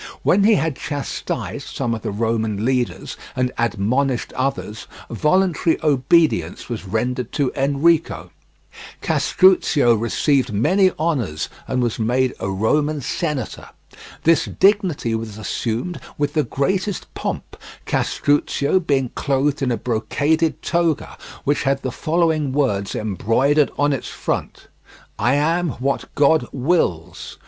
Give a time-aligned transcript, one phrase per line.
[0.23, 6.85] When he had chastised some of the Roman leaders, and admonished others, voluntary obedience was
[6.87, 8.31] rendered to Enrico.
[9.03, 13.69] Castruccio received many honours, and was made a Roman senator.
[14.23, 17.55] This dignity was assumed with the greatest pomp,
[17.85, 24.07] Castruccio being clothed in a brocaded toga, which had the following words embroidered on its
[24.07, 24.65] front:
[25.19, 27.37] "I am what God wills."